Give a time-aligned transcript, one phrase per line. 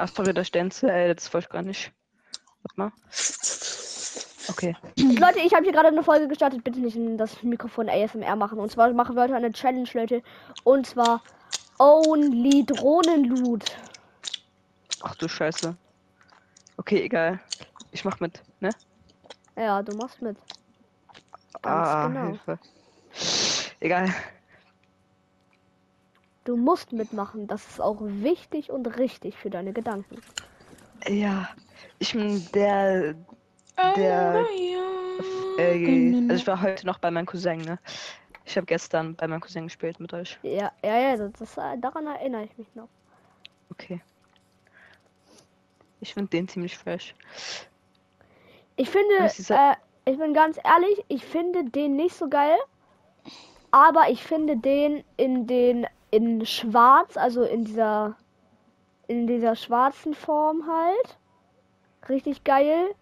[0.00, 1.92] Ach, sorry, da Stänze, ey, das wollte ich gar nicht.
[2.62, 2.92] Warte mal.
[4.48, 4.76] Okay.
[4.96, 6.62] Leute, ich habe hier gerade eine Folge gestartet.
[6.62, 8.60] Bitte nicht in das Mikrofon ASMR machen.
[8.60, 10.22] Und zwar machen wir heute eine Challenge, Leute.
[10.62, 11.20] Und zwar
[11.80, 13.64] Only Drohnenloot.
[15.02, 15.76] Ach du Scheiße.
[16.76, 17.40] Okay, egal.
[17.90, 18.70] Ich mach mit, ne?
[19.56, 20.36] Ja, du machst mit.
[21.60, 22.26] Ganz ah, genau.
[22.26, 22.58] Hilfe.
[23.80, 24.14] Egal.
[26.48, 27.46] Du musst mitmachen.
[27.46, 30.16] Das ist auch wichtig und richtig für deine Gedanken.
[31.06, 31.50] Ja.
[31.98, 33.14] Ich bin der.
[33.96, 34.46] Der.
[35.58, 37.78] Äh, also ich war heute noch bei meinem Cousin, ne?
[38.46, 40.38] Ich habe gestern bei meinem Cousin gespielt mit euch.
[40.42, 42.88] Ja, ja, ja, das, das, daran erinnere ich mich noch.
[43.70, 44.00] Okay.
[46.00, 47.14] Ich finde den ziemlich fresh.
[48.76, 49.74] Ich finde, äh,
[50.06, 52.56] ich bin ganz ehrlich, ich finde den nicht so geil.
[53.70, 58.16] Aber ich finde den in den in schwarz, also in dieser
[59.06, 61.18] in dieser schwarzen Form halt
[62.08, 62.94] richtig geil.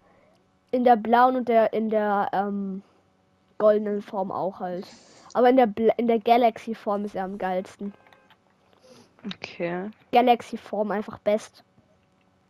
[0.71, 2.81] In der blauen und der in der ähm,
[3.57, 4.87] goldenen Form auch halt.
[5.33, 7.93] Aber in der Bla in der Galaxy Form ist er am geilsten.
[9.25, 9.89] Okay.
[10.11, 11.63] Galaxy Form einfach best.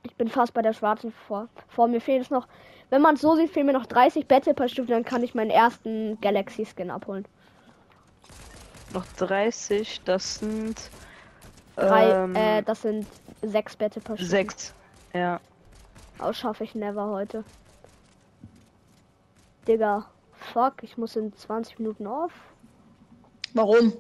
[0.04, 1.50] Ich bin fast bei der schwarzen Form.
[1.67, 1.92] Form.
[1.92, 2.48] Mir fehlt es noch.
[2.89, 5.36] Wenn man es so sieht, fehlen mir noch 30 Battle Pass Stufen, dann kann ich
[5.36, 7.26] meinen ersten Galaxy Skin abholen.
[8.94, 10.90] Noch 30, das sind.
[11.76, 13.06] Drei, ähm, äh, das sind
[13.42, 14.30] sechs Battle Pass Stufen.
[14.30, 14.74] sechs.
[15.14, 15.40] Ja.
[16.18, 17.44] Aber schaffe ich never heute.
[19.68, 20.06] Digga,
[20.54, 22.32] fuck, ich muss in 20 Minuten auf.
[23.54, 23.94] Warum?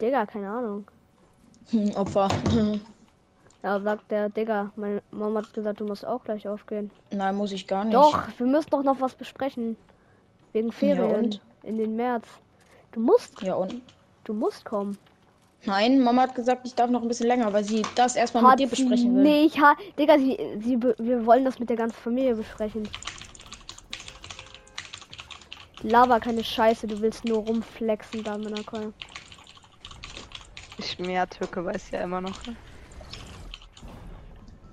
[0.00, 0.86] Digga, keine Ahnung.
[1.70, 2.28] Hm, Opfer.
[3.62, 6.90] Ja, sagt der Digga, meine Mama hat gesagt, du musst auch gleich aufgehen.
[7.10, 7.94] Nein, muss ich gar nicht.
[7.94, 9.76] Doch, wir müssen doch noch was besprechen.
[10.52, 11.40] Wegen Ferien und?
[11.62, 12.26] in den März.
[12.92, 13.80] Du musst, Ja und?
[14.24, 14.98] du musst kommen.
[15.64, 18.58] Nein, Mama hat gesagt, ich darf noch ein bisschen länger, weil sie das erstmal Hat
[18.58, 19.22] mit dir besprechen will.
[19.22, 22.88] nicht, ha Digga, sie, sie, wir wollen das mit der ganzen Familie besprechen.
[25.82, 28.92] Lava keine Scheiße, du willst nur rumflexen da mit einer Keule.
[30.78, 32.46] Ich mehr Türke weiß ja immer noch.
[32.46, 32.56] ne?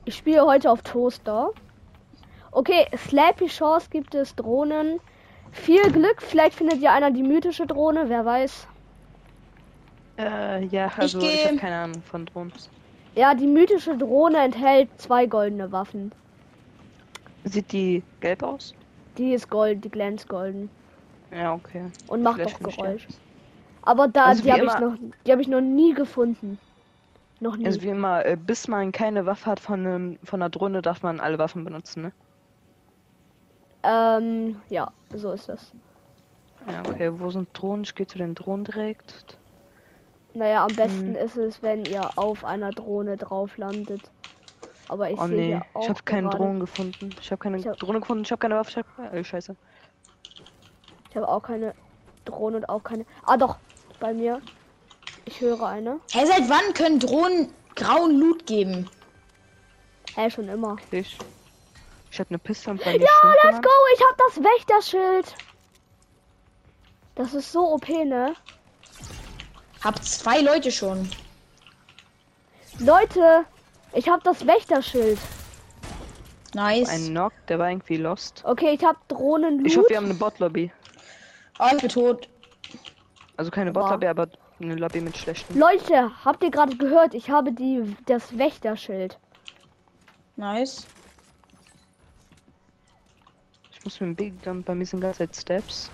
[0.05, 1.51] Ich spiele heute auf Toaster.
[2.51, 4.99] Okay, Slappy Chance gibt es Drohnen.
[5.52, 8.69] Viel Glück, vielleicht findet ja einer die mythische Drohne, wer weiß.
[10.19, 12.53] Äh, ja, also ich, geh- habe keine Ahnung von Drohnen.
[13.18, 16.16] Ja, die mythische Drohne enthält zwei goldene Waffen.
[17.44, 18.75] Sieht die gelb aus?
[19.18, 20.72] Die ist gold, die glänzt golden.
[21.31, 21.91] Ja, okay.
[22.06, 23.09] Und macht Vielleicht auch ich Geräusch.
[23.81, 26.59] Aber da, Also die habe ich noch, die habe ich noch nie gefunden.
[27.40, 27.79] Noch nie.
[27.79, 31.03] Also wie immer, äh, bis man keine Waffe hat von, einem, von einer Drohne, darf
[31.03, 32.14] man alle Waffen benutzen, ne?
[33.83, 35.71] Ähm, ja, so ist das.
[36.67, 37.19] Ja, okay.
[37.19, 37.83] Wo sind Drohnen?
[37.83, 39.38] Ich gehe zu den Drohnen direkt.
[40.33, 41.15] Naja, am besten Hm.
[41.15, 44.11] ist es, wenn ihr auf einer Drohne drauf landet.
[44.87, 47.16] Aber ich oh sehe nee, auch ich habe keine Drohnen gefunden.
[47.19, 49.17] Ich habe keine Ich hab- Drohne gefunden, ich habe keine Waffe, ich habe...
[49.17, 49.55] Äh, scheiße.
[51.09, 51.73] Ich habe auch keine
[52.25, 53.05] Drohne und auch keine.
[53.25, 53.57] Ah doch,
[53.99, 54.41] bei mir.
[55.25, 55.99] Ich höre eine.
[56.11, 58.89] Hä, seit wann können Drohnen grauen Loot geben?
[60.16, 60.77] Hä, schon immer.
[60.91, 61.21] Ich...
[62.17, 63.69] Ich habe eine Piste und bei mir Ja, let's go!
[63.94, 65.35] Ich hab das Wächterschild.
[67.13, 68.33] Das ist so OP, ne?
[69.83, 71.07] Hab zwei Leute schon.
[72.79, 73.45] Leute,
[73.94, 75.19] ich hab das Wächterschild.
[76.55, 76.89] Nice.
[76.89, 78.41] Ein Knock, der war irgendwie lost.
[78.45, 80.72] Okay, ich hab Drohnen Ich hoffe, wir haben eine Bot-Lobby.
[81.59, 82.28] Oh, ich bin tot.
[83.35, 84.28] Also keine Bot-Lobby, aber
[84.59, 85.59] eine Lobby mit schlechten.
[85.59, 87.13] Leute, habt ihr gerade gehört?
[87.13, 89.19] Ich habe die das Wächterschild.
[90.35, 90.88] Nice.
[93.87, 95.89] Ich muss mit dem Big Gun, bei mir sind ganz Zeit Steps.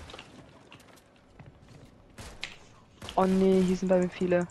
[3.14, 4.48] Oh nee, hier sind bei mir viele.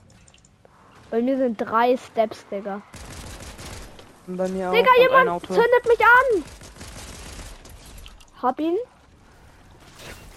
[1.11, 2.81] Bei mir sind drei Steps, Digga.
[4.27, 4.73] Und bei mir auch.
[4.73, 6.43] Digga, jemand zündet mich an.
[8.41, 8.77] Hab ihn.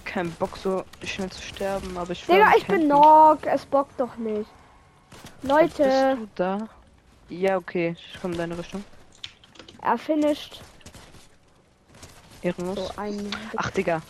[0.05, 2.89] Kein Bock so schnell zu sterben, aber ich will Digga, ich bin.
[2.89, 3.39] Nog.
[3.45, 4.51] Es bockt doch nicht.
[5.43, 6.69] Bist Leute, du da?
[7.29, 8.83] Ja, okay, ich komme in deine Richtung.
[9.81, 10.61] er finisht.
[12.43, 12.77] Ehrenlos.
[12.79, 13.31] So ein.
[13.57, 14.01] Ach, Digga.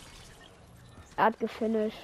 [1.15, 1.97] Er hat gefinisht.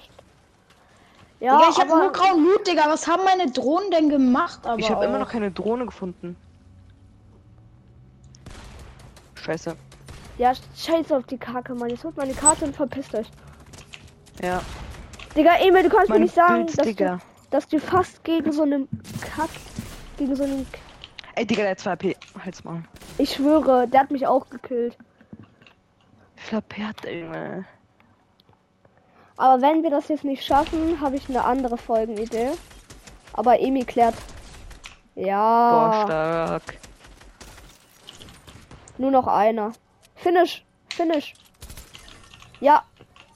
[1.39, 2.83] Ja, Digga, ich hab nur grauen Loot, Digga.
[2.87, 4.59] Was haben meine Drohnen denn gemacht?
[4.65, 6.35] Aber Ich habe immer noch keine Drohne gefunden.
[9.35, 9.75] Scheiße.
[10.37, 11.89] ja, scheiß auf die Kacke, Mann.
[11.89, 13.27] Jetzt holt meine Karte und verpisst euch.
[14.41, 14.61] Ja,
[15.35, 17.15] Digga, Emil, du kannst mir mein nicht sagen, Bild, dass Digga.
[17.15, 17.21] du,
[17.51, 18.87] dass du fast gegen so einen
[19.35, 19.49] Kack.
[20.17, 20.65] Gegen so einen.
[20.71, 20.79] K
[21.35, 22.15] Ey, Digga, der hat 2 AP.
[22.45, 22.83] Halt's mal.
[23.17, 24.97] ich schwöre, der hat mich auch gekillt.
[26.63, 27.65] Flappert, Junge.
[29.37, 32.51] Aber wenn wir das jetzt nicht schaffen, habe ich eine andere Folgenidee.
[33.33, 34.13] Aber Emi klärt.
[35.15, 36.77] Boah, Ja, stark.
[38.99, 39.73] nur noch einer.
[40.15, 41.33] Finish, finish.
[42.59, 42.83] Ja.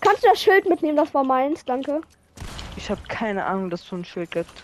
[0.01, 0.95] Kannst du das Schild mitnehmen?
[0.95, 2.01] Das war meins, danke.
[2.75, 4.63] Ich habe keine Ahnung, dass es so ein Schild gibt.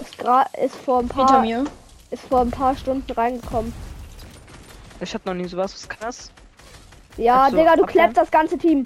[0.00, 0.22] Ist,
[0.62, 1.64] ist vor ein Hinter paar mir.
[2.10, 3.72] ist vor ein paar Stunden reingekommen.
[5.00, 5.72] Ich habe noch nie sowas.
[5.74, 6.30] Was kann das?
[7.16, 7.92] Ja, so, Digga, du okay.
[7.92, 8.84] kleppst das ganze Team.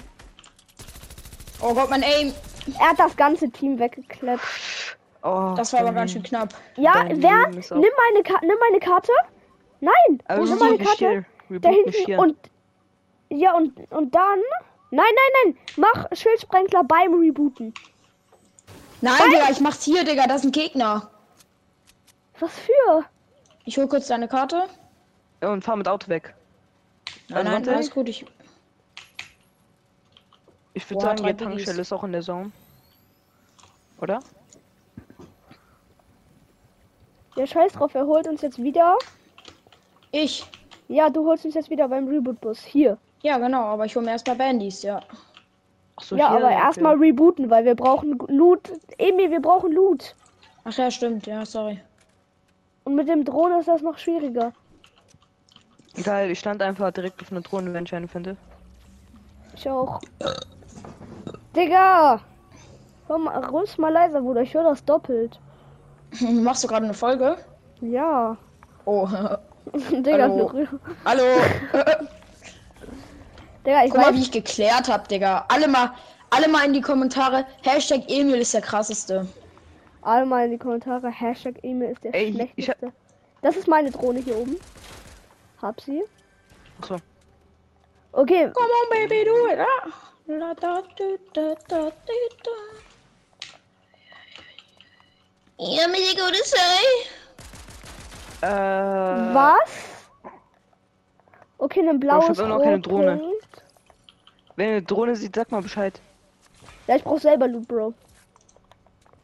[1.60, 2.32] Oh Gott, mein Aim.
[2.78, 4.42] Er hat das ganze Team weggekleppt.
[5.22, 6.54] Oh, Das war aber ganz schön knapp.
[6.76, 7.48] Ja, Dein wer?
[7.48, 9.12] Nimm meine, Ka nimm meine Karte.
[9.80, 11.24] Nein, Aber nimm meine Karte.
[11.48, 12.18] Da hinten hier.
[12.18, 12.36] und
[13.30, 14.38] ja und und dann.
[14.90, 15.58] Nein, nein, nein.
[15.76, 17.74] Mach Schildsprengler beim Rebooten.
[19.00, 20.26] Nein, Digga, ich mach's hier, Digga.
[20.26, 21.10] Das ist ein Gegner.
[22.38, 23.04] Was für?
[23.64, 24.64] Ich hol kurz deine Karte.
[25.40, 26.34] Und fahr mit Auto weg.
[27.28, 27.74] Nein, Also nein, warte.
[27.74, 28.08] alles gut.
[28.08, 28.24] Ich,
[30.74, 32.52] Ich würde sagen, die Tankstelle ist auch in der Zone.
[34.00, 34.20] Oder?
[37.36, 38.96] Ja, scheiß drauf, er holt uns jetzt wieder.
[40.12, 40.46] ich.
[40.88, 42.64] Ja, du holst uns jetzt wieder beim Reboot-Bus.
[42.64, 42.96] Hier.
[43.22, 45.02] Ja, genau, aber ich hol mir erstmal Bandys, ja.
[45.96, 46.64] Ach so, ja, hier, aber okay.
[46.64, 48.72] erstmal rebooten, weil wir brauchen Loot.
[48.96, 50.14] Emil, wir brauchen Loot.
[50.64, 51.78] Ach ja, stimmt, ja, sorry.
[52.84, 54.52] Und mit dem Drohne ist das noch schwieriger.
[56.04, 58.36] Geil, ich stand einfach direkt auf einer Drohne, wenn ich eine finde.
[59.54, 60.00] Ich auch.
[61.56, 62.20] Digga!
[63.08, 64.42] Hör mal, rülps mal leiser, Bruder.
[64.42, 65.40] Ich höre das doppelt.
[66.20, 67.36] Machst du gerade eine Folge?
[67.80, 68.36] Ja.
[68.84, 69.06] Oh.
[69.90, 70.52] Digga, Hallo.
[71.04, 71.24] Hallo.
[73.66, 75.44] Digga, ich Guck mal, wie ich geklärt hab, Digga.
[75.48, 75.90] Alle mal,
[76.30, 77.44] alle mal in die Kommentare.
[77.62, 79.26] Hashtag Emil ist der krasseste.
[80.02, 81.08] Alle mal in die Kommentare.
[81.10, 82.92] Hashtag Emil ist der Ey, ich schlechteste.
[83.42, 84.56] Das ist meine Drohne hier oben.
[85.62, 86.04] Hab sie.
[86.80, 86.96] Achso.
[88.12, 89.58] Okay, Come on, baby, do it.
[89.58, 89.90] Ah.
[90.26, 92.50] La, da, du, da, da, di, da.
[95.58, 96.84] Ja, mir die gute sei.
[98.42, 99.34] Äh.
[99.34, 99.98] was?
[101.58, 103.14] Okay, ein blaues hab immer noch keine Drohne.
[103.14, 103.64] Rotpunkt.
[104.54, 106.00] Wenn ihr eine Drohne sieht, sag mal Bescheid.
[106.86, 107.94] Ja, ich brauch selber Loot, Bro.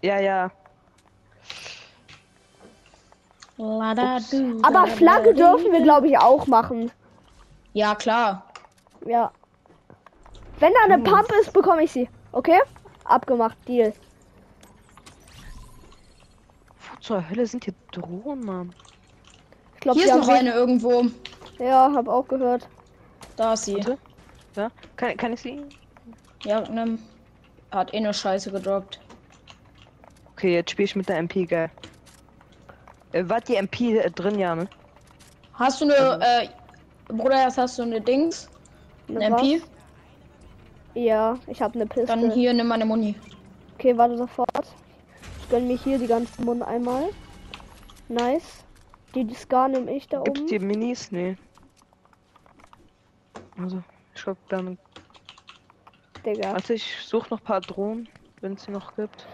[0.03, 0.51] Ja, ja.
[3.59, 6.91] Aber Flagge dürfen wir, glaube ich, auch machen.
[7.73, 8.47] Ja, klar.
[9.07, 9.31] Ja.
[10.59, 11.05] Wenn da eine Hm.
[11.05, 12.09] Pump ist, bekomme ich sie.
[12.33, 12.61] Okay?
[13.05, 13.93] Abgemacht, Deal.
[16.79, 18.75] Wo zur Hölle sind hier Drohnen, Mann?
[19.75, 21.05] Ich glaube, Hier ist noch eine irgendwo.
[21.59, 22.69] Ja, hab auch gehört.
[23.37, 23.77] Da ist sie.
[23.77, 23.99] Warte.
[24.57, 24.71] Ja?
[24.97, 25.63] Kann, kann ich sie?
[26.45, 26.99] Ja, nimm.
[27.71, 29.01] Hat eh nur Scheiße gedroppt.
[30.33, 31.71] Okay, jetzt spiele ich mit der MP, geil.
[33.15, 34.69] Äh, war die MP äh, drin, ja, ne?
[35.55, 36.49] Hast du eine, äh,
[37.07, 38.51] Bruder, jetzt hast du eine Dings?
[39.09, 39.61] Eine Eine MP?
[39.61, 39.69] was?
[40.95, 42.07] Ja, ich habe eine Piste.
[42.07, 43.15] Dann hier nimm meine Muni.
[43.75, 44.67] Okay, warte sofort.
[45.41, 47.11] Ich gönn mir hier die ganzen Mund einmal.
[48.09, 48.65] Nice.
[49.15, 50.49] Die, die Scar nehme ich da Gibt's oben.
[50.49, 51.13] die Minis?
[51.13, 51.37] Nee.
[53.57, 53.81] Also,
[54.15, 54.77] ich glaube dann.
[56.27, 56.53] Digga.
[56.53, 58.09] Warte, ich suche noch ein paar Drohnen,
[58.41, 59.25] wenn es sie noch gibt.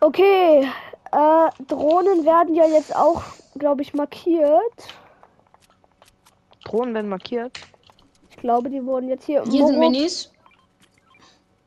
[0.00, 0.68] Okay,
[1.12, 3.22] äh, Drohnen werden ja jetzt auch,
[3.56, 4.94] glaube ich, markiert.
[6.64, 7.58] Drohnen werden markiert.
[8.30, 9.42] Ich glaube, die wurden jetzt hier.
[9.44, 10.32] Hier sind Moro- Minis.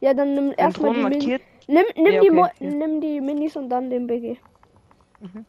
[0.01, 1.41] Ja, dann nimm erstmal die Drohnen Min markiert.
[1.68, 2.69] Nimm, nimm, Ja, die okay, Mo ja.
[2.69, 4.38] nimm die Minis und dann den BG.
[5.19, 5.45] Mhm.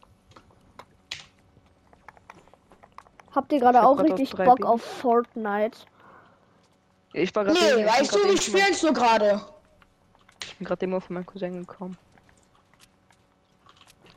[3.33, 5.77] Habt ihr gerade auch richtig Bock auf Fortnite?
[7.13, 7.57] Ich war gerade.
[7.59, 9.41] Nee, weißt du, wie spielst du gerade?
[10.43, 11.97] Ich bin gerade immer von meinem Cousin gekommen.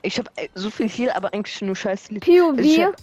[0.05, 2.09] Ich habe so viel hier, aber eigentlich nur scheiß.
[2.21, 2.59] POV.
[2.85, 2.95] Hab-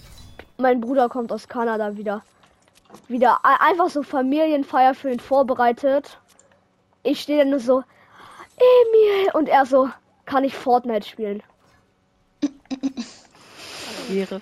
[0.58, 2.22] Mein Bruder kommt aus Kanada wieder.
[3.08, 6.20] Wieder einfach so Familienfeier für ihn vorbereitet.
[7.04, 7.84] Ich stehe dann nur so,
[8.58, 9.32] Emil.
[9.34, 9.90] Und er so,
[10.26, 11.42] kann ich Fortnite spielen?
[14.12, 14.42] Ehre.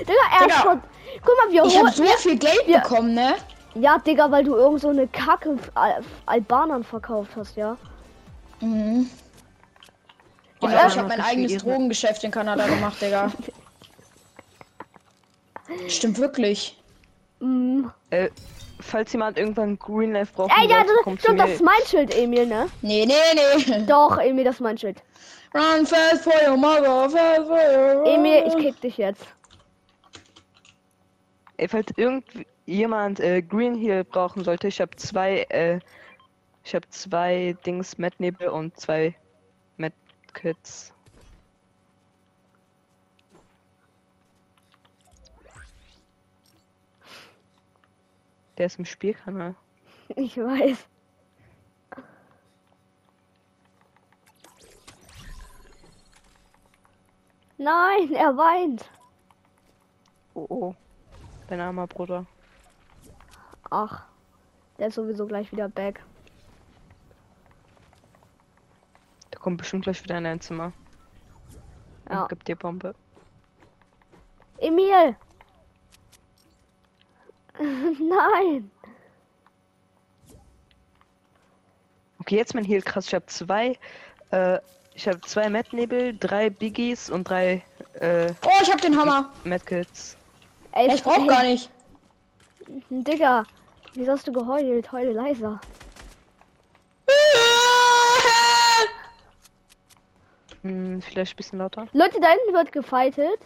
[0.00, 0.82] Digga, er Digga, ist schon.
[1.24, 1.94] Guck mal, wir Ich habe holen.
[1.94, 2.80] so viel Geld Ja.
[2.80, 3.34] bekommen, ne?
[3.76, 7.76] Ja, Digga, weil du irgend so eine Kacke Al Albanern verkauft hast, ja?
[8.60, 9.08] Mhm.
[10.66, 11.62] Digga, ja, ich habe mein eigenes.
[11.62, 13.30] Drogengeschäft in Kanada gemacht, Digga.
[15.88, 16.78] Stimmt wirklich.
[17.40, 17.86] Mm.
[18.10, 18.28] Äh,
[18.80, 21.80] falls jemand irgendwann Green Life braucht, Ey, ja, das, kommt zu stimmt, das ist mein
[21.86, 22.68] Schild, Emil, ne?
[22.82, 23.84] Nee, nee, nee.
[23.86, 25.02] Doch, Emil, das ist mein Schild.
[25.54, 29.24] Run fast for your mother, fast for your Emil, ich kick dich jetzt.
[31.56, 35.78] Ey, falls irgendjemand äh, Green Heal brauchen sollte, ich habe zwei, äh,
[36.64, 39.14] ich habe zwei Dings Metnebel und zwei
[40.34, 40.92] Medkits.
[48.58, 49.54] Der ist im Spielkanal.
[50.16, 50.86] Ich weiß.
[57.56, 58.90] Nein, er weint.
[60.34, 60.74] Oh oh.
[61.48, 62.26] Dein armer Bruder.
[63.70, 64.04] Ach,
[64.78, 66.04] der ist sowieso gleich wieder back.
[69.32, 70.72] Der kommt bestimmt gleich wieder in dein Zimmer.
[72.08, 72.22] Ja.
[72.22, 72.94] Und gibt dir Bombe.
[74.56, 75.14] Emil!
[77.58, 78.70] Nein!
[82.20, 83.06] Okay, jetzt mein Heal krass.
[83.08, 83.78] Ich habe zwei,
[84.30, 84.58] äh,
[84.94, 87.62] ich habe zwei Mednebel, drei Biggies und drei,
[88.00, 89.30] äh, Oh, ich hab den Hammer.
[89.44, 90.16] Medkits.
[90.72, 91.70] Ey, ich brauch ey, gar nicht.
[92.88, 93.44] Digga,
[93.92, 94.90] wieso hast du geheult?
[94.90, 95.60] Heule leiser.
[100.64, 101.86] Hm, vielleicht ein bisschen lauter.
[101.92, 103.38] Leute, da hinten wird gefightet.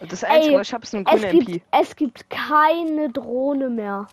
[0.00, 1.62] Das Einzige, Ey, was ich habe, ist eine Es grüne gibt, MP.
[1.70, 4.08] es gibt keine Drohne mehr.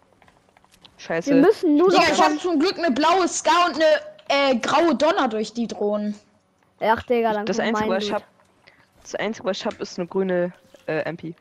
[0.98, 1.34] Scheiße.
[1.34, 2.26] Wir müssen nur Digga, ich von...
[2.26, 6.16] hab zum Glück eine blaue Ska und eine äh, graue Donner durch die Drohnen.
[6.80, 8.24] Ach, Digga, dann das Einzige, was ich habe,
[9.02, 10.54] das Einzige, was ich habe, ist eine grüne
[10.88, 11.34] äh, MP.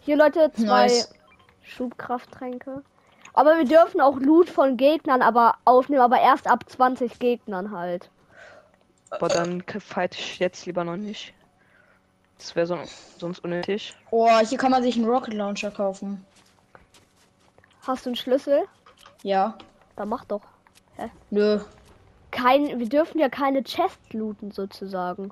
[0.00, 1.14] Hier, Leute, zwei Nice.
[1.62, 2.82] Schubkrafttränke.
[3.34, 8.10] Aber wir dürfen auch Loot von Gegnern aber aufnehmen, aber erst ab 20 Gegnern halt.
[9.12, 11.34] Aber dann fight ich jetzt lieber noch nicht.
[12.38, 12.78] Das wäre so,
[13.18, 13.94] sonst unnötig.
[14.10, 16.24] Oh, hier kann man sich einen Rocket Launcher kaufen.
[17.86, 18.62] Hast du einen Schlüssel?
[19.22, 19.56] Ja.
[19.96, 20.42] Dann mach doch.
[21.30, 21.60] Nö.
[22.30, 25.30] Kein, wir dürfen ja keine Chest looten sozusagen.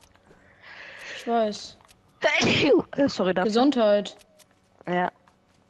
[1.16, 1.76] Ich weiß.
[3.06, 3.48] Sorry dafür.
[3.48, 4.16] Gesundheit.
[4.86, 5.10] Ja,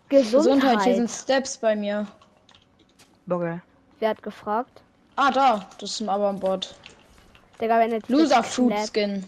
[0.09, 0.43] Gesundheit.
[0.43, 0.83] Gesundheit.
[0.83, 2.07] Hier sind Steps bei mir.
[3.27, 3.61] Bogger.
[4.01, 4.83] Wer hat gefragt?
[5.17, 5.69] Ah, da.
[5.79, 6.75] Das ist aber ein Bot.
[7.61, 9.27] Digga, wenn jetzt Loser Fruit Skin.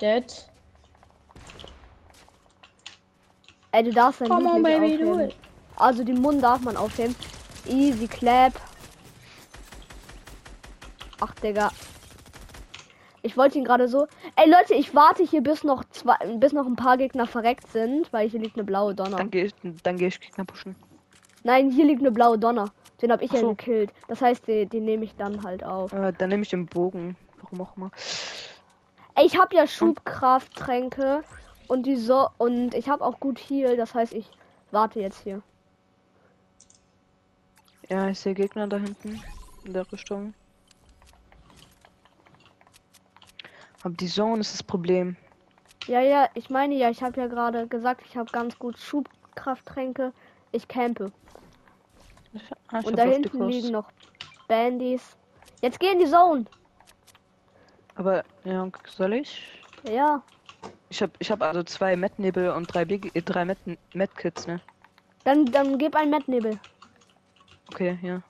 [0.00, 0.24] Dead.
[3.72, 5.34] Ey, du darfst dein Come on, nicht baby, do it.
[5.76, 7.16] Also den Mund darf man aufheben.
[7.66, 8.52] Easy clap.
[11.20, 11.70] Ach, Digga.
[13.22, 14.06] Ich wollte ihn gerade so.
[14.36, 18.12] Ey Leute, ich warte hier bis noch zwei, bis noch ein paar Gegner verreckt sind,
[18.12, 19.16] weil hier liegt eine blaue Donner.
[19.16, 20.76] Dann gehe ich, dann geh ich Gegner pushen.
[21.44, 22.72] Nein, hier liegt eine blaue Donner.
[23.00, 23.48] Den habe ich Ach ja so.
[23.50, 23.92] gekillt.
[24.08, 25.92] Das heißt, den, den nehme ich dann halt auf.
[25.92, 27.16] Äh, dann nehme ich den Bogen.
[27.42, 27.90] Warum auch immer.
[29.14, 31.22] Ey, ich habe ja Schubkrafttränke
[31.68, 33.76] und die so und ich habe auch gut Heal.
[33.76, 34.28] Das heißt, ich
[34.70, 35.42] warte jetzt hier.
[37.90, 39.22] Ja, ich sehe Gegner da hinten.
[39.64, 40.34] In der Richtung.
[43.82, 45.16] Aber die Zone ist das Problem.
[45.86, 50.14] Ja, ja, ich meine ja, ich habe ja gerade gesagt, ich habe ganz gut Schubkrafttränke.
[50.54, 51.10] Ich campe.
[52.68, 53.86] Ah, ich Und hab da hinten liegen noch
[54.46, 55.16] Bandys.
[55.62, 56.44] Jetzt geh in die Zone.
[57.96, 59.42] Aber, ja, soll ich?
[59.82, 60.22] Ja.
[60.90, 63.58] Ich habe ich hab also zwei Mednebel und drei, Big, äh, drei Med
[63.94, 64.60] Medkits, ne?
[65.24, 66.60] Dann, dann gib ein Mettnebel.
[67.72, 68.22] Okay, ja.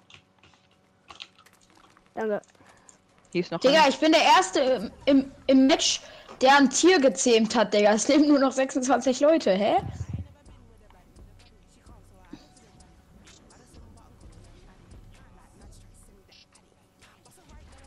[2.15, 2.41] Danke.
[3.33, 3.89] Hier ist noch Digga, einer.
[3.89, 6.01] ich bin der Erste im, im, im Match,
[6.41, 7.93] der ein Tier gezähmt hat, Digga.
[7.93, 9.77] Es leben nur noch 26 Leute, hä?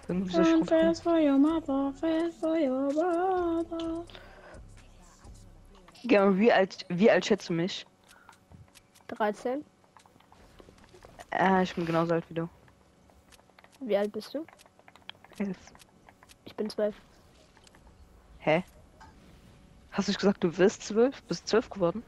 [0.07, 0.95] So schrumpfen.
[0.95, 4.05] for your mother, fast for your brother.
[6.03, 7.85] Ja, wie alt, wie alt schätzt du mich?
[9.09, 9.65] 13.
[11.31, 12.49] Äh, ich bin genauso alt wie du.
[13.81, 14.45] Wie alt bist du?
[15.39, 15.57] Elf.
[16.45, 16.95] Ich bin 12.
[18.39, 18.63] Hä?
[19.91, 21.21] Hast du nicht gesagt, du wirst zwölf?
[21.23, 22.01] Bist zwölf geworden?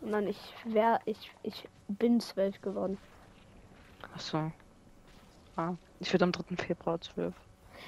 [0.00, 2.96] Nein, ich wär, ich, ich bin 12 geworden.
[4.14, 4.50] Ach so.
[5.56, 6.56] Ah, ich werde am 3.
[6.56, 7.34] Februar zwölf.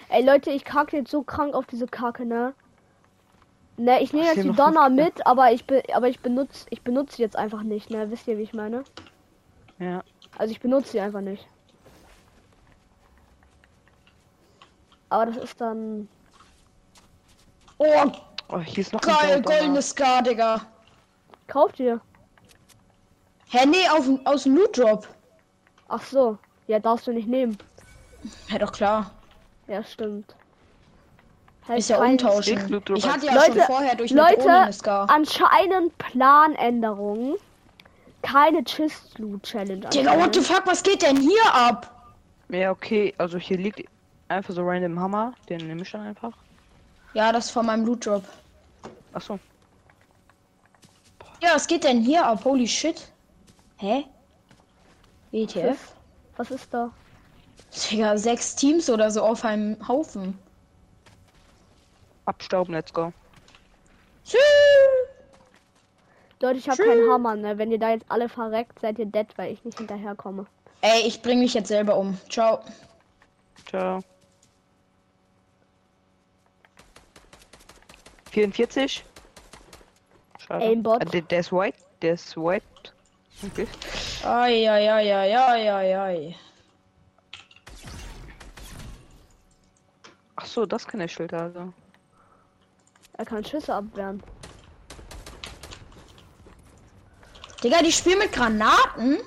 [0.09, 2.55] Ey Leute, ich kacke jetzt so krank auf diese Kacke, ne?
[3.77, 7.17] Ne, ich nehme jetzt die Donner mit, aber ich be aber ich benutze ich benutze
[7.17, 8.11] sie jetzt einfach nicht, ne?
[8.11, 8.85] Wisst ihr, wie ich meine?
[9.79, 10.03] Ja.
[10.37, 11.47] Also ich benutze sie einfach nicht.
[15.11, 16.09] Aber das ist dann
[17.79, 18.11] Oh,
[18.50, 19.59] Oh, hier ist noch ein geil, blauer Donner.
[19.59, 20.61] goldene Ska, Digga.
[21.47, 22.00] kauft ihr.
[23.50, 25.07] Hä, nee, auf, aus dem Loot Drop.
[25.88, 27.57] Ach so, ja darfst du nicht nehmen.
[28.49, 29.11] Ja, doch klar.
[29.67, 30.35] Ja, stimmt.
[31.69, 32.83] Halt Ist ja umtauschen.
[32.95, 34.71] Ich hatte ja Leute, schon vorher durch Leute,
[35.09, 37.35] anscheinend Planänderungen.
[38.23, 39.87] Keine Chist Loot Challenge.
[39.89, 41.95] Digga, what the fuck, was geht denn hier ab?
[42.49, 43.85] Ja, okay, also hier liegt
[44.29, 45.35] einfach so random Hammer.
[45.49, 46.33] Den nehme ich dann einfach.
[47.13, 48.25] Ja, das ist von meinem Loot Drop.
[49.13, 49.39] Ach so.
[51.43, 52.45] Ja, was geht denn hier ab?
[52.45, 53.13] Holy shit.
[53.77, 54.07] Hä?
[55.31, 55.93] WTF?
[56.37, 56.91] Was ist da?
[57.75, 60.39] Digga, sechs Teams oder so auf einem Haufen.
[62.25, 63.13] Abstauben, let's go.
[64.25, 64.41] Tschüss.
[66.41, 67.59] Leute, ich habe keinen Hammer, ne?
[67.59, 70.47] Wenn ihr da jetzt alle verreckt, seid ihr dead, weil ich nicht hinterherkomme.
[70.83, 72.17] Ey, ich bring mich jetzt selber um.
[72.29, 72.61] Ciao.
[73.69, 74.01] Ciao.
[78.31, 79.05] 44.
[80.39, 80.65] Schade.
[80.65, 81.03] Aimbot.
[81.03, 81.79] Äh, der, der ist white.
[82.03, 82.65] Der ist white.
[83.45, 83.67] Okay.
[84.25, 86.37] Ai, ai, ai, ai, ai, ai, ai.
[90.52, 91.73] So, das kann der Schild also.
[93.14, 94.23] Er kann Schüsse abwehren.
[97.62, 99.19] Digga, die spielen mit Granaten?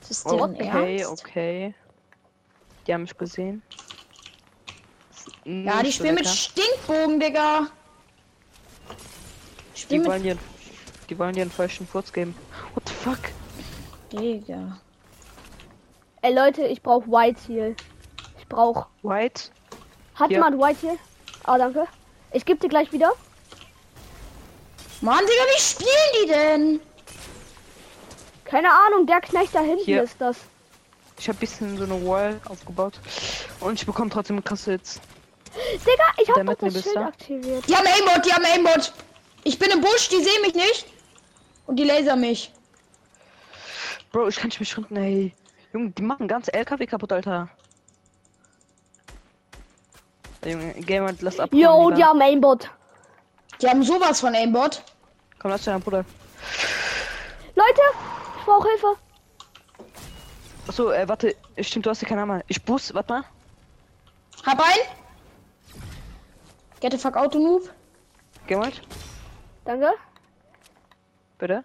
[0.00, 1.22] Das ist deren Okay, Ernst?
[1.24, 1.74] okay.
[2.86, 3.62] Die haben mich gesehen.
[5.44, 6.26] Ja, die so spielen mit.
[6.26, 7.66] Stinkbogen, Digga.
[9.76, 10.38] Die Die wollen dir,
[11.10, 12.34] die wollen dir einen falschen Furz geben.
[12.74, 13.18] What the fuck?
[14.12, 14.80] Digga.
[16.22, 17.76] Ey Leute, ich brauche White Heal.
[18.38, 18.86] Ich brauche.
[19.02, 19.50] White?
[20.16, 20.38] Hat Ja.
[20.38, 20.98] jemand White Heal?
[21.44, 21.86] Ah, danke.
[22.32, 23.12] Ich gebe dir gleich wieder.
[25.00, 25.90] Mann, Digga, wie spielen
[26.22, 26.80] die denn?
[28.44, 30.02] Keine Ahnung, der Knecht da hinten Hier.
[30.02, 30.36] ist das.
[31.18, 32.98] Ich habe bisschen so eine Wall aufgebaut.
[33.60, 35.00] Und ich bekomme trotzdem krasse Hits.
[35.54, 37.00] Digga, ich habe das Schild du?
[37.00, 37.68] aktiviert.
[37.68, 38.92] Die haben Aimbot, die haben Aimbot.
[39.44, 40.86] Ich bin im Busch, die sehen mich nicht.
[41.66, 42.52] Und die laser mich.
[44.12, 45.34] Bro, ich kann nicht mehr schrunden, ey.
[45.72, 47.48] Junge, die machen ganz LKW kaputt, Alter.
[50.46, 51.50] Junge, Gamer, lass ab.
[51.52, 52.70] Yo, die haben Aimbot.
[53.60, 54.82] Die haben sowas von Aimbot.
[55.38, 56.04] Komm, lass deinen Bruder.
[57.54, 57.80] Leute,
[58.38, 58.96] ich brauche Hilfe.
[60.68, 61.34] Achso, äh, warte.
[61.60, 62.42] Stimmt, du hast hier keine Hammer.
[62.48, 63.24] Ich boost, warte mal.
[64.44, 64.78] Hab ein.
[66.80, 67.70] Get the fuck Noob.
[68.46, 68.70] Geh mal.
[69.64, 69.92] Danke.
[71.38, 71.64] Bitte.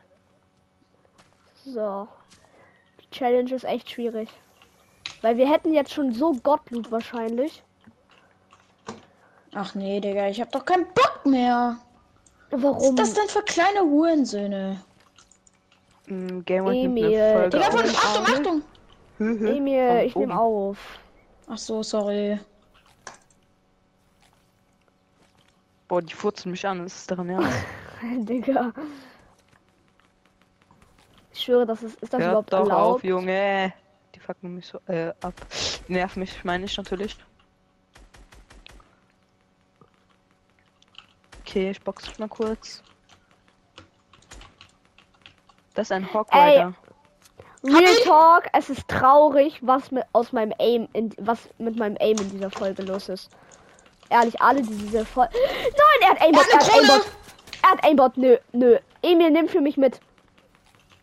[1.65, 2.07] So.
[3.01, 4.29] Die Challenge ist echt schwierig.
[5.21, 7.63] Weil wir hätten jetzt schon so Gottloot wahrscheinlich.
[9.53, 11.77] Ach nee, Digga, ich hab doch keinen Bock mehr.
[12.51, 12.81] Was Warum?
[12.83, 14.81] ist das denn für kleine Hurensöhne?
[16.07, 17.71] Mm, nimmt Emil, Digga, auf.
[17.73, 18.61] von, Achtung, Achtung.
[19.19, 20.77] Emil, ich nehme auf.
[21.47, 22.39] Ach so, sorry.
[25.87, 26.83] Boah, die furzen mich an.
[26.83, 27.57] Das ist daran ernst.
[28.19, 28.71] Digga.
[31.33, 32.95] Ich schwöre, das ist, ist das Hört überhaupt doch erlaubt?
[32.95, 33.73] auf, Junge.
[34.15, 35.33] Die fucken mich so äh, ab.
[35.87, 37.17] Die nerven mich, meine ich natürlich.
[41.51, 42.81] Okay, ich box mal kurz.
[45.73, 46.65] Das ist ein Hawk Ey.
[47.65, 52.15] Real Talk, es ist traurig, was mit aus meinem Aim in, was mit meinem Aim
[52.21, 53.29] in dieser Folge los ist.
[54.07, 55.33] Ehrlich, alle die diese Folge.
[55.33, 56.73] Nein, er hat Aimbot, Er er hat.
[56.73, 57.11] Aimbot.
[57.63, 58.77] Er hat Aimbot, nö, nö.
[59.01, 59.99] Emil, nimm für mich mit.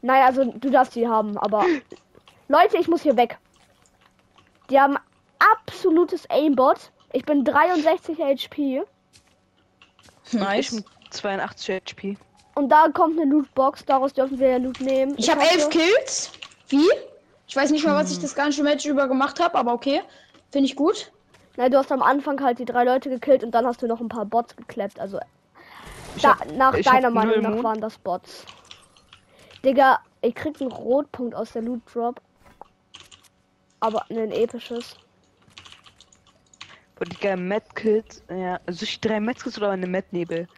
[0.00, 1.66] Naja, also du darfst die haben, aber.
[2.48, 3.36] Leute, ich muss hier weg.
[4.70, 4.96] Die haben
[5.66, 6.90] absolutes Aimbot.
[7.12, 8.86] Ich bin 63 HP.
[10.32, 10.66] Nice.
[10.68, 12.16] Ich mit 82 HP.
[12.54, 15.14] Und da kommt eine Lootbox, daraus dürfen wir ja Loot nehmen.
[15.16, 16.32] Ich habe hoffe- elf Kills.
[16.68, 16.88] Wie?
[17.46, 20.02] Ich weiß nicht mal, was ich das ganze Match über gemacht habe, aber okay.
[20.50, 21.10] Finde ich gut.
[21.56, 24.00] Nein, du hast am Anfang halt die drei Leute gekillt und dann hast du noch
[24.00, 24.98] ein paar Bots geklappt.
[25.00, 25.18] Also
[26.16, 28.44] Ich da, hab- nach ich deiner Meinung nach waren das Bots.
[29.64, 32.20] Digga, ich krieg einen Rotpunkt aus der Loot Drop.
[33.80, 34.96] Aber ein episches.
[36.98, 38.22] Boah, Digga, Medkit.
[38.28, 40.48] Ja, also ich drei Medkits oder eine Mednebel?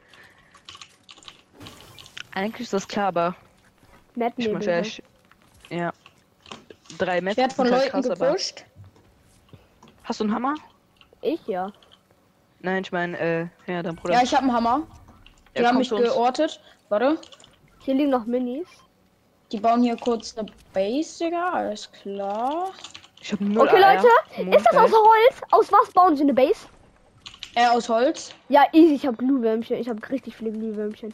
[2.32, 3.36] Eigentlich ist das klar, aber
[4.14, 5.02] Matt ich ehrlich.
[5.68, 5.92] Ja.
[6.96, 8.64] Drei Ich Medkits werde von halt Leuten krass, aber- gepusht.
[10.04, 10.54] Hast du einen Hammer?
[11.20, 11.70] Ich ja.
[12.60, 14.14] Nein, ich meine, äh, ja, dein Bruder.
[14.14, 14.86] Ja, ich habe einen Hammer.
[15.54, 16.60] Die Er haben mich geortet.
[16.88, 17.18] Warte.
[17.80, 18.68] Hier liegen noch Minis.
[19.52, 21.52] Die bauen hier kurz eine Base, Digga.
[21.52, 22.72] Alles klar.
[23.20, 24.02] Ich hab null Okay, Eier.
[24.02, 25.40] Leute, ist das aus Holz?
[25.50, 26.66] Aus was bauen sie eine Base?
[27.54, 28.32] Äh, aus Holz.
[28.48, 29.76] Ja, easy, ich habe Glühwürmchen.
[29.76, 31.12] Ich habe richtig viele Glühwürmchen.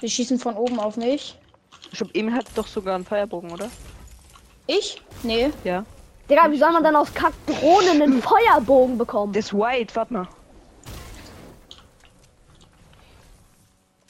[0.00, 1.38] Die schießen von oben auf mich.
[1.92, 3.70] Ich hab Emil hat doch sogar einen Feuerbogen, oder?
[4.66, 5.02] Ich?
[5.22, 5.50] Nee.
[5.64, 5.84] Ja.
[6.28, 9.32] Digga, wie soll man dann aus Kackdrohnen einen Feuerbogen bekommen?
[9.32, 10.28] Der ist white, warte mal.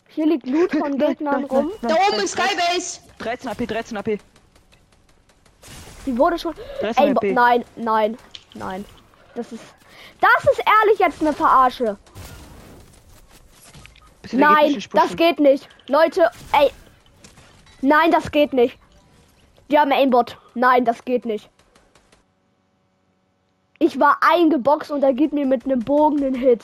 [0.08, 1.70] Hier liegt Loot von Gegnern rum.
[1.82, 3.00] Da oben ist Skybase.
[3.18, 4.18] 13 AP, 13 AP.
[6.06, 6.54] Die wurde schon.
[6.80, 8.16] 13 Ey, nein, nein,
[8.54, 8.84] nein.
[9.34, 9.64] Das ist.
[10.20, 11.98] Das ist ehrlich jetzt eine Verarsche.
[14.22, 15.68] Geht Nein, das geht nicht.
[15.88, 16.70] Leute, ey.
[17.80, 18.78] Nein, das geht nicht.
[19.70, 20.38] Die haben Aimbot.
[20.54, 21.50] Nein, das geht nicht.
[23.78, 26.62] Ich war eingeboxt und er gibt mir mit einem Bogen einen Hit.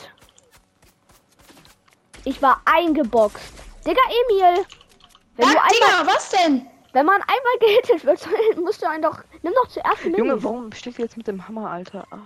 [2.25, 3.53] Ich war eingeboxt.
[3.87, 4.01] Digga,
[4.31, 4.65] Emil.
[5.37, 6.67] Wenn, Ja, du einmal, Digga, was denn?
[6.93, 8.27] Wenn man einmal gehittet wird,
[8.57, 9.23] musst du einen doch.
[9.43, 12.07] Nimm doch zuerst den Junge, warum steht jetzt mit dem Hammer, Alter?
[12.11, 12.19] Ah.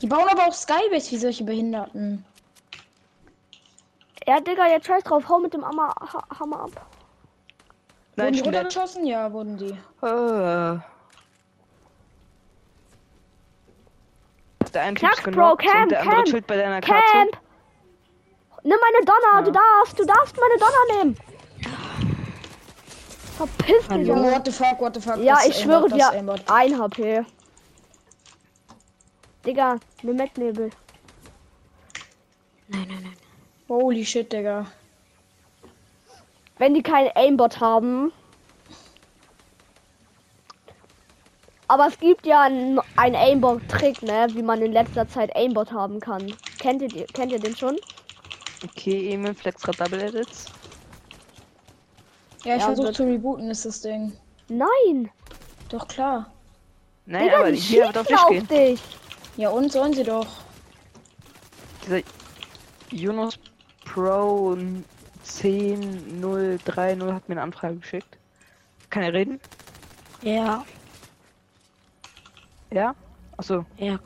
[0.00, 2.24] Die bauen aber auch Skybase wie solche Behinderten.
[4.26, 5.28] Ja, Digga, jetzt scheiß drauf.
[5.28, 6.86] Hau mit dem Hammer, ha Hammer ab.
[8.16, 9.06] Nein, wurden die runtergeschossen?
[9.06, 9.70] Ja, wurden die.
[10.06, 10.80] Äh.
[14.72, 17.28] der ist Knacks, Bro, Camp, und der andere Camp, chillt bei deiner Katze.
[18.64, 19.42] Nimm meine Donner, Ja.
[19.42, 21.16] du darfst, du darfst meine Donner nehmen!
[23.36, 25.16] Verpiss dich, Junge, what the fuck, what the fuck.
[25.18, 26.42] Ja, ich schwöre dir, Aimbot.
[26.48, 27.24] ein HP.
[29.44, 30.70] Digga, ne Mettnebel.
[32.68, 33.16] Nein, nein, nein.
[33.68, 34.66] Holy shit, Digga.
[36.58, 38.12] Wenn die keinen Aimbot haben.
[41.66, 44.26] Aber es gibt ja einen, einen Aimbot-Trick, ne?
[44.32, 46.32] Wie man in letzter Zeit Aimbot haben kann.
[46.60, 47.76] Kennt ihr, die- kennt ihr den schon?
[48.64, 50.46] Okay, Emil flex grad Double Edits.
[52.44, 54.12] Ja, ich Ja, versuche zu rebooten, ist das Ding.
[54.48, 55.10] Nein!
[55.68, 56.30] Doch klar.
[57.06, 58.48] Nein, Digga, aber die hier wird auf dich gehen.
[58.48, 58.80] dich!
[59.36, 60.26] Ja, und sollen sie doch.
[61.84, 62.00] Dieser
[62.90, 63.38] Yunus
[63.84, 64.56] Pro
[65.24, 68.18] 10030 hat mir eine Anfrage geschickt.
[68.90, 69.40] Kann er reden?
[70.22, 70.64] Ja,
[72.70, 72.94] Ja?
[73.36, 73.64] Achso.
[73.78, 73.98] ja.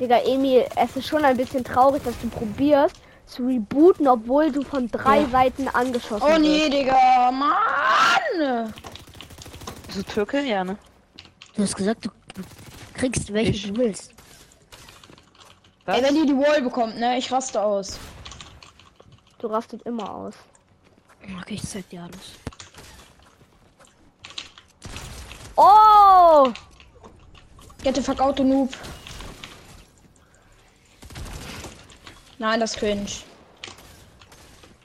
[0.00, 4.62] Digga, Emil, es ist schon ein bisschen traurig, dass du probierst zu rebooten, obwohl du
[4.62, 5.28] von drei Ja.
[5.28, 6.72] Seiten angeschossen Oh nee, wirst.
[6.72, 8.72] Digga, Mann!
[9.86, 10.40] Bist du Türke?
[10.40, 10.78] Ja, ne?
[11.54, 12.42] Du hast gesagt, du du
[12.94, 14.12] kriegst welche Ich- du willst.
[15.84, 15.98] Was?
[15.98, 17.98] Ey, wenn die die Wall bekommt, ne, ich raste aus.
[19.38, 20.34] Du rastet immer aus.
[21.40, 22.36] Okay, ich zeig dir alles.
[25.56, 26.52] Oh!
[27.82, 28.70] Get the fuck out, du Noob.
[32.40, 33.06] Nein, das ist cringe.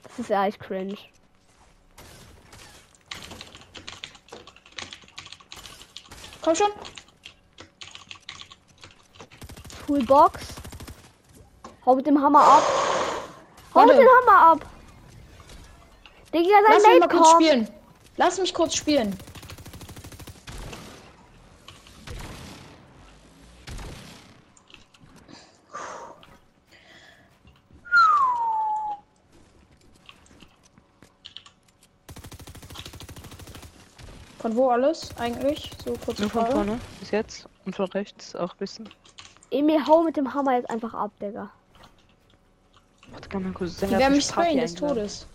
[0.02, 0.98] Das ist ja echt cringe.
[6.42, 6.70] Komm schon.
[9.86, 10.48] Toolbox.
[11.86, 12.62] Hau mit dem Hammer ab.
[13.74, 14.02] Hau mit Warte.
[14.02, 14.66] dem Hammer ab.
[16.34, 17.42] Digga, Lass sein mich mal Mate kurz kommt.
[17.42, 17.68] spielen.
[18.18, 19.18] Lass mich kurz spielen.
[34.46, 35.72] Von wo alles eigentlich?
[35.84, 38.88] So kurz Nur von vorne bis jetzt und von rechts auch ein bisschen.
[39.50, 41.50] Emil, hau mit dem Hammer jetzt einfach ab, Digga.
[43.10, 44.76] Warte, kann mein Cousin Die werden mich sprayen des.
[44.76, 45.26] Todes.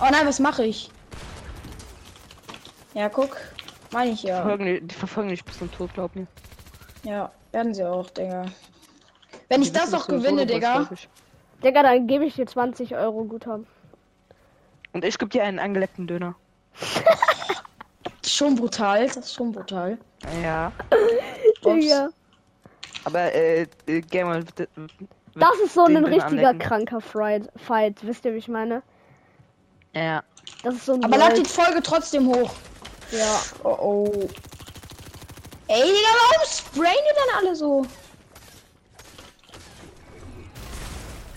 [0.00, 0.90] Oh nein, was mache ich?
[2.94, 3.36] Ja, guck.
[3.92, 4.38] Meine ich ja.
[4.38, 6.26] Verfolgen die, die verfolgen dich bis zum Tod, glaub mir.
[7.04, 8.46] Ja, werden sie auch, Digga.
[9.48, 10.88] Wenn ich Die das wissen, noch gewinne, Digga.
[10.92, 11.08] ich.
[11.62, 13.68] Digga, dann gebe ich dir 20 Euro Guthaben.
[14.92, 16.34] Und ich geb dir einen angeleckten Döner.
[18.34, 19.06] Schon brutal.
[19.06, 19.96] Das ist schon brutal.
[20.42, 20.72] Ja.
[21.62, 21.80] Ups.
[21.80, 22.08] Digga.
[23.04, 24.68] Aber äh, äh Gamer wird
[25.36, 26.58] Das ist so ein richtiger anlecken.
[26.58, 28.04] kranker Fright Fight.
[28.04, 28.82] Wisst ihr, wie ich meine?
[29.94, 30.24] Ja.
[30.64, 32.52] Das ist so ein Aber lad die Folge trotzdem hoch.
[33.12, 33.40] Ja.
[33.62, 34.28] Oh oh.
[35.68, 37.86] Ey, Digga, warum sprayen die dann alle so?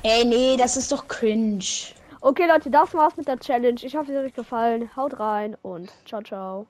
[0.02, 1.94] Ey, nee, das ist doch cringe.
[2.22, 3.80] Okay, Leute, das war's mit der Challenge.
[3.84, 4.90] Ich hoffe, es hat euch gefallen.
[4.96, 6.66] Haut rein und ciao, ciao.